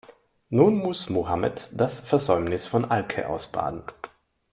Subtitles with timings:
[0.49, 3.83] Nun muss Mohammed das Versäumnis von Alke ausbaden.